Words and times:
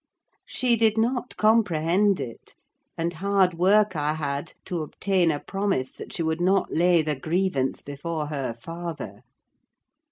She 0.47 0.77
did 0.77 0.97
not 0.97 1.37
comprehend 1.37 2.19
it; 2.19 2.55
and 2.97 3.13
hard 3.13 3.53
work 3.53 3.95
I 3.95 4.13
had 4.13 4.53
to 4.65 4.81
obtain 4.81 5.29
a 5.29 5.39
promise 5.39 5.93
that 5.93 6.11
she 6.13 6.23
would 6.23 6.41
not 6.41 6.73
lay 6.73 7.03
the 7.03 7.15
grievance 7.15 7.83
before 7.83 8.25
her 8.25 8.51
father. 8.51 9.21